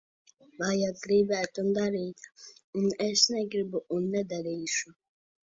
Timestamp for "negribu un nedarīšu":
3.35-4.97